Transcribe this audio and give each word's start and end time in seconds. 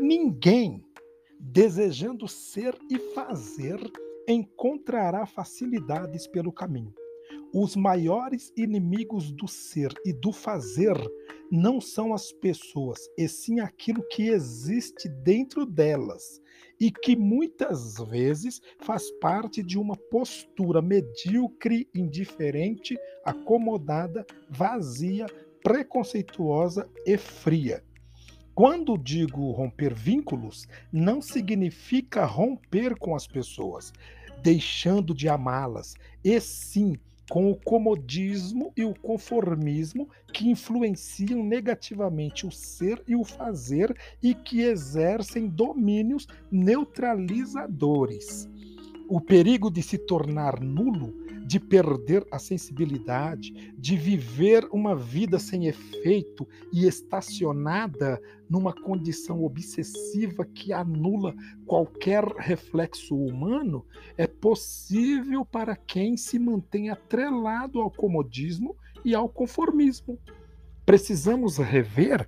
Ninguém, 0.00 0.82
desejando 1.38 2.26
ser 2.26 2.74
e 2.90 2.98
fazer, 3.14 3.78
encontrará 4.26 5.26
facilidades 5.26 6.26
pelo 6.26 6.50
caminho. 6.50 6.94
Os 7.52 7.76
maiores 7.76 8.50
inimigos 8.56 9.30
do 9.30 9.46
ser 9.46 9.92
e 10.04 10.12
do 10.12 10.32
fazer 10.32 10.96
não 11.50 11.82
são 11.82 12.14
as 12.14 12.32
pessoas, 12.32 12.98
e 13.18 13.28
sim 13.28 13.60
aquilo 13.60 14.02
que 14.08 14.28
existe 14.28 15.06
dentro 15.06 15.66
delas 15.66 16.40
e 16.80 16.90
que 16.90 17.14
muitas 17.14 17.98
vezes 17.98 18.62
faz 18.78 19.10
parte 19.20 19.62
de 19.62 19.78
uma 19.78 19.96
postura 19.96 20.80
medíocre, 20.80 21.86
indiferente, 21.94 22.96
acomodada, 23.22 24.24
vazia, 24.48 25.26
preconceituosa 25.62 26.88
e 27.04 27.18
fria. 27.18 27.84
Quando 28.54 28.98
digo 28.98 29.52
romper 29.52 29.94
vínculos, 29.94 30.66
não 30.92 31.22
significa 31.22 32.24
romper 32.24 32.98
com 32.98 33.14
as 33.14 33.26
pessoas, 33.26 33.92
deixando 34.42 35.14
de 35.14 35.28
amá-las, 35.28 35.94
e 36.22 36.40
sim 36.40 36.98
com 37.30 37.50
o 37.50 37.56
comodismo 37.56 38.72
e 38.76 38.84
o 38.84 38.92
conformismo 38.92 40.08
que 40.32 40.50
influenciam 40.50 41.44
negativamente 41.44 42.44
o 42.44 42.50
ser 42.50 43.00
e 43.06 43.14
o 43.14 43.24
fazer 43.24 43.96
e 44.20 44.34
que 44.34 44.62
exercem 44.62 45.46
domínios 45.46 46.26
neutralizadores. 46.50 48.48
O 49.10 49.20
perigo 49.20 49.72
de 49.72 49.82
se 49.82 49.98
tornar 49.98 50.60
nulo 50.60 51.12
de 51.44 51.58
perder 51.58 52.24
a 52.30 52.38
sensibilidade, 52.38 53.74
de 53.76 53.96
viver 53.96 54.68
uma 54.70 54.94
vida 54.94 55.36
sem 55.36 55.66
efeito 55.66 56.46
e 56.72 56.86
estacionada 56.86 58.22
numa 58.48 58.72
condição 58.72 59.42
obsessiva 59.42 60.44
que 60.44 60.72
anula 60.72 61.34
qualquer 61.66 62.24
reflexo 62.38 63.16
humano, 63.16 63.84
é 64.16 64.28
possível 64.28 65.44
para 65.44 65.74
quem 65.74 66.16
se 66.16 66.38
mantém 66.38 66.88
atrelado 66.88 67.80
ao 67.80 67.90
comodismo 67.90 68.76
e 69.04 69.12
ao 69.12 69.28
conformismo. 69.28 70.20
Precisamos 70.86 71.58
rever 71.58 72.24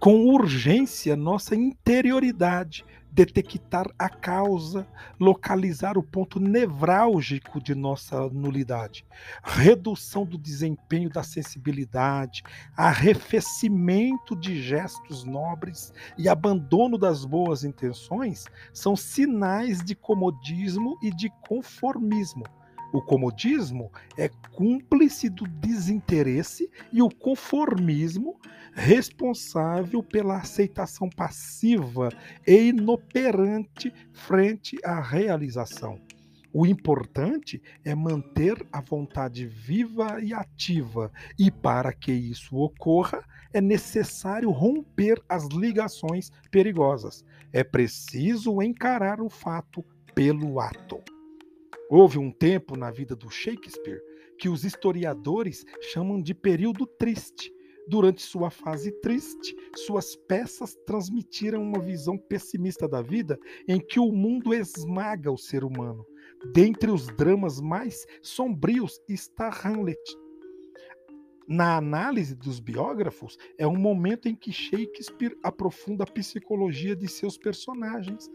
com 0.00 0.26
urgência 0.26 1.14
nossa 1.14 1.54
interioridade, 1.54 2.84
detectar 3.12 3.86
a 3.98 4.08
causa, 4.08 4.88
localizar 5.20 5.98
o 5.98 6.02
ponto 6.02 6.40
nevrálgico 6.40 7.62
de 7.62 7.74
nossa 7.74 8.28
nulidade, 8.30 9.04
redução 9.42 10.24
do 10.24 10.38
desempenho 10.38 11.10
da 11.10 11.22
sensibilidade, 11.22 12.42
arrefecimento 12.74 14.34
de 14.34 14.60
gestos 14.62 15.24
nobres 15.24 15.92
e 16.16 16.26
abandono 16.26 16.96
das 16.96 17.24
boas 17.26 17.64
intenções 17.64 18.46
são 18.72 18.96
sinais 18.96 19.84
de 19.84 19.94
comodismo 19.94 20.98
e 21.02 21.10
de 21.10 21.28
conformismo. 21.46 22.44
O 22.92 23.00
comodismo 23.00 23.90
é 24.18 24.28
cúmplice 24.54 25.30
do 25.30 25.46
desinteresse 25.46 26.70
e 26.92 27.00
o 27.00 27.08
conformismo 27.08 28.38
responsável 28.72 30.02
pela 30.02 30.38
aceitação 30.38 31.08
passiva 31.08 32.08
e 32.46 32.68
inoperante 32.68 33.92
frente 34.12 34.78
à 34.84 35.00
realização. 35.00 36.00
O 36.54 36.66
importante 36.66 37.62
é 37.82 37.94
manter 37.94 38.66
a 38.70 38.82
vontade 38.82 39.46
viva 39.46 40.20
e 40.22 40.34
ativa, 40.34 41.10
e 41.38 41.50
para 41.50 41.94
que 41.94 42.12
isso 42.12 42.56
ocorra, 42.56 43.24
é 43.54 43.60
necessário 43.60 44.50
romper 44.50 45.22
as 45.26 45.46
ligações 45.48 46.30
perigosas. 46.50 47.24
É 47.54 47.64
preciso 47.64 48.60
encarar 48.60 49.22
o 49.22 49.30
fato 49.30 49.82
pelo 50.14 50.60
ato. 50.60 51.00
Houve 51.88 52.18
um 52.18 52.30
tempo 52.30 52.76
na 52.76 52.90
vida 52.90 53.16
do 53.16 53.30
Shakespeare 53.30 54.02
que 54.38 54.48
os 54.48 54.62
historiadores 54.64 55.64
chamam 55.92 56.20
de 56.20 56.34
período 56.34 56.86
triste. 56.86 57.50
Durante 57.88 58.22
sua 58.22 58.50
fase 58.50 58.92
triste, 59.00 59.56
suas 59.76 60.14
peças 60.14 60.74
transmitiram 60.86 61.62
uma 61.62 61.80
visão 61.80 62.16
pessimista 62.16 62.88
da 62.88 63.02
vida 63.02 63.38
em 63.66 63.80
que 63.80 63.98
o 63.98 64.12
mundo 64.12 64.54
esmaga 64.54 65.30
o 65.30 65.38
ser 65.38 65.64
humano. 65.64 66.06
Dentre 66.52 66.90
os 66.90 67.06
dramas 67.08 67.60
mais 67.60 68.06
sombrios 68.20 69.00
está 69.08 69.48
Hamlet. 69.48 70.00
Na 71.48 71.76
análise 71.76 72.36
dos 72.36 72.60
biógrafos, 72.60 73.36
é 73.58 73.66
um 73.66 73.76
momento 73.76 74.28
em 74.28 74.34
que 74.34 74.52
Shakespeare 74.52 75.36
aprofunda 75.42 76.04
a 76.04 76.10
psicologia 76.10 76.94
de 76.94 77.08
seus 77.08 77.36
personagens, 77.36 78.30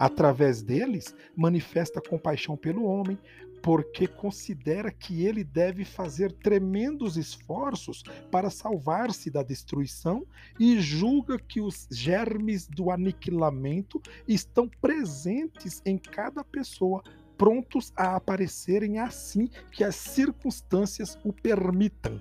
Através 0.00 0.62
deles, 0.62 1.14
manifesta 1.36 2.00
compaixão 2.00 2.56
pelo 2.56 2.84
homem, 2.84 3.18
porque 3.60 4.06
considera 4.06 4.90
que 4.90 5.26
ele 5.26 5.44
deve 5.44 5.84
fazer 5.84 6.32
tremendos 6.32 7.18
esforços 7.18 8.02
para 8.30 8.48
salvar-se 8.48 9.30
da 9.30 9.42
destruição 9.42 10.26
e 10.58 10.80
julga 10.80 11.38
que 11.38 11.60
os 11.60 11.86
germes 11.90 12.66
do 12.66 12.90
aniquilamento 12.90 14.00
estão 14.26 14.66
presentes 14.80 15.82
em 15.84 15.98
cada 15.98 16.42
pessoa, 16.42 17.02
prontos 17.36 17.92
a 17.94 18.16
aparecerem 18.16 18.98
assim 18.98 19.50
que 19.70 19.84
as 19.84 19.96
circunstâncias 19.96 21.18
o 21.22 21.30
permitam. 21.30 22.18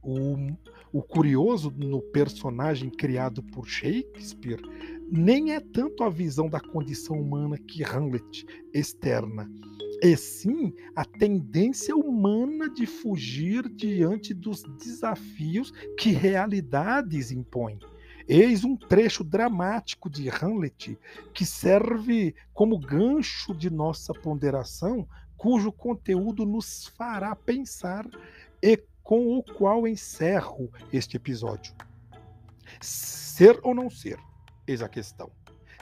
O, 0.00 0.36
o 0.92 1.02
curioso 1.02 1.72
no 1.76 2.00
personagem 2.00 2.90
criado 2.90 3.42
por 3.42 3.66
Shakespeare 3.66 4.62
nem 5.10 5.52
é 5.52 5.60
tanto 5.60 6.04
a 6.04 6.10
visão 6.10 6.48
da 6.48 6.60
condição 6.60 7.20
humana 7.20 7.58
que 7.58 7.82
Hamlet 7.82 8.46
externa, 8.72 9.50
e 10.02 10.16
sim 10.16 10.72
a 10.94 11.04
tendência 11.04 11.96
humana 11.96 12.68
de 12.68 12.86
fugir 12.86 13.68
diante 13.68 14.32
dos 14.32 14.62
desafios 14.78 15.72
que 15.98 16.10
realidades 16.10 17.32
impõem. 17.32 17.78
Eis 18.28 18.62
um 18.62 18.76
trecho 18.76 19.24
dramático 19.24 20.08
de 20.08 20.28
Hamlet 20.30 20.96
que 21.34 21.44
serve 21.44 22.34
como 22.54 22.78
gancho 22.78 23.52
de 23.52 23.68
nossa 23.68 24.14
ponderação, 24.14 25.06
cujo 25.36 25.72
conteúdo 25.72 26.46
nos 26.46 26.86
fará 26.96 27.34
pensar 27.34 28.08
e 28.62 28.76
com 29.10 29.36
o 29.36 29.42
qual 29.42 29.88
encerro 29.88 30.70
este 30.92 31.16
episódio. 31.16 31.74
Ser 32.80 33.58
ou 33.64 33.74
não 33.74 33.90
ser? 33.90 34.20
Eis 34.68 34.82
a 34.82 34.88
questão. 34.88 35.32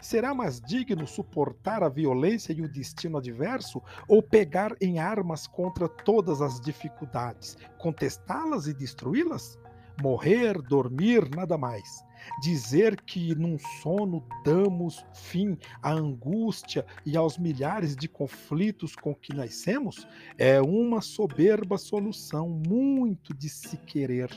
Será 0.00 0.32
mais 0.32 0.62
digno 0.62 1.06
suportar 1.06 1.82
a 1.82 1.90
violência 1.90 2.54
e 2.54 2.62
o 2.62 2.72
destino 2.72 3.18
adverso 3.18 3.82
ou 4.08 4.22
pegar 4.22 4.74
em 4.80 4.98
armas 4.98 5.46
contra 5.46 5.86
todas 5.90 6.40
as 6.40 6.58
dificuldades, 6.58 7.58
contestá-las 7.76 8.66
e 8.66 8.72
destruí-las? 8.72 9.58
Morrer, 10.02 10.60
dormir, 10.62 11.28
nada 11.34 11.58
mais. 11.58 12.04
Dizer 12.42 13.00
que 13.02 13.34
num 13.34 13.58
sono 13.82 14.24
damos 14.44 15.04
fim 15.14 15.56
à 15.82 15.92
angústia 15.92 16.84
e 17.04 17.16
aos 17.16 17.38
milhares 17.38 17.96
de 17.96 18.08
conflitos 18.08 18.94
com 18.94 19.14
que 19.14 19.34
nascemos 19.34 20.06
é 20.36 20.60
uma 20.60 21.00
soberba 21.00 21.78
solução 21.78 22.48
muito 22.48 23.34
de 23.34 23.48
se 23.48 23.76
querer. 23.78 24.30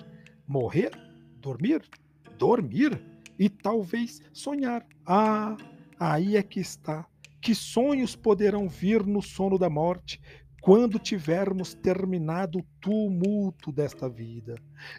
Morrer? 0.48 0.92
Dormir? 1.40 1.82
Dormir? 2.38 3.12
e 3.42 3.50
talvez 3.50 4.22
sonhar. 4.32 4.86
Ah, 5.04 5.58
aí 6.00 6.38
é 6.38 6.44
que 6.44 6.60
está. 6.60 7.08
Que 7.42 7.56
sonhos 7.56 8.16
poderão 8.16 8.70
vir 8.70 9.04
no 9.04 9.20
sono 9.20 9.58
da 9.58 9.68
morte 9.68 10.22
quando 10.62 11.00
tivermos 11.00 11.74
terminado 11.74 12.64
tumulto 12.82 13.72
desta 13.72 14.10
vida. 14.10 14.56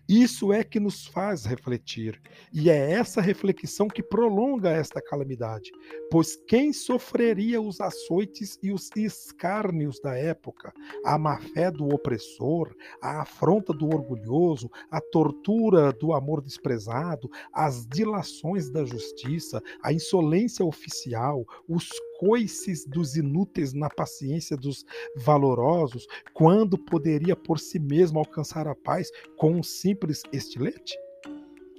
Isso 0.09 0.53
é 0.53 0.62
que 0.62 0.78
nos 0.78 1.07
faz 1.07 1.45
refletir, 1.45 2.21
e 2.53 2.71
é 2.71 2.92
essa 2.92 3.21
reflexão 3.21 3.89
que 3.89 4.03
prolonga 4.03 4.71
esta 4.71 5.03
calamidade, 5.03 5.71
pois 6.10 6.36
quem 6.47 6.72
sofreria 6.72 7.60
os 7.60 7.80
açoites 7.80 8.59
e 8.62 8.72
os 8.72 8.89
escárnios 8.97 10.01
da 10.01 10.16
época, 10.16 10.72
a 11.04 11.18
má-fé 11.18 11.71
do 11.71 11.89
opressor, 11.89 12.74
a 13.03 13.22
afronta 13.22 13.72
do 13.72 13.86
orgulhoso, 13.86 14.71
a 14.91 15.01
tortura 15.01 15.92
do 15.92 16.12
amor 16.12 16.41
desprezado, 16.41 17.28
as 17.53 17.86
dilações 17.86 18.71
da 18.71 18.84
justiça, 18.84 19.60
a 19.83 19.92
insolência 19.92 20.65
oficial, 20.65 21.45
os 21.68 21.89
coices 22.18 22.86
dos 22.86 23.16
inúteis 23.16 23.72
na 23.72 23.91
paciência 23.91 24.57
dos 24.57 24.84
valorosos, 25.16 26.07
quando 26.33 26.78
poderia 26.78 27.34
por 27.34 27.59
si 27.72 27.78
mesmo 27.78 28.19
alcançar 28.19 28.69
a 28.69 28.74
paz 28.74 29.10
com 29.36 29.53
um 29.53 29.63
simples 29.63 30.22
estilete? 30.33 30.95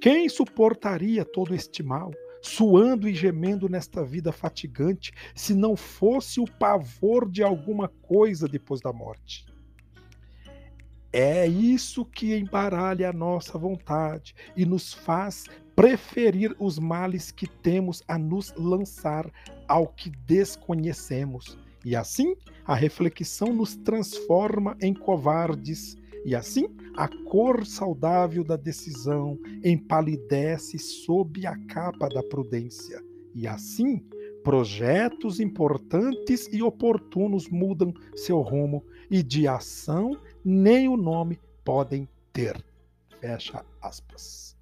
Quem 0.00 0.28
suportaria 0.28 1.24
todo 1.24 1.54
este 1.54 1.82
mal, 1.82 2.10
suando 2.42 3.08
e 3.08 3.14
gemendo 3.14 3.68
nesta 3.68 4.04
vida 4.04 4.32
fatigante, 4.32 5.12
se 5.34 5.54
não 5.54 5.76
fosse 5.76 6.40
o 6.40 6.44
pavor 6.44 7.30
de 7.30 7.42
alguma 7.42 7.88
coisa 7.88 8.48
depois 8.48 8.80
da 8.80 8.92
morte? 8.92 9.46
É 11.12 11.46
isso 11.46 12.04
que 12.04 12.36
embaralha 12.36 13.10
a 13.10 13.12
nossa 13.12 13.56
vontade 13.56 14.34
e 14.56 14.66
nos 14.66 14.92
faz 14.92 15.44
preferir 15.76 16.54
os 16.58 16.76
males 16.76 17.30
que 17.30 17.46
temos 17.46 18.02
a 18.08 18.18
nos 18.18 18.52
lançar 18.56 19.30
ao 19.68 19.86
que 19.86 20.10
desconhecemos. 20.10 21.56
E 21.84 21.94
assim, 21.94 22.34
a 22.64 22.74
reflexão 22.74 23.52
nos 23.52 23.76
transforma 23.76 24.76
em 24.80 24.94
covardes, 24.94 25.96
e 26.24 26.34
assim, 26.34 26.66
a 26.96 27.06
cor 27.06 27.66
saudável 27.66 28.42
da 28.42 28.56
decisão 28.56 29.38
empalidece 29.62 30.78
sob 30.78 31.46
a 31.46 31.56
capa 31.66 32.08
da 32.08 32.22
prudência. 32.22 33.02
E 33.34 33.46
assim, 33.46 34.02
projetos 34.42 35.40
importantes 35.40 36.48
e 36.50 36.62
oportunos 36.62 37.48
mudam 37.48 37.92
seu 38.14 38.40
rumo 38.40 38.82
e 39.10 39.22
de 39.22 39.46
ação 39.46 40.16
nem 40.44 40.88
o 40.88 40.96
nome 40.96 41.38
podem 41.64 42.08
ter. 42.32 42.64
Fecha 43.20 43.64
aspas. 43.82 44.53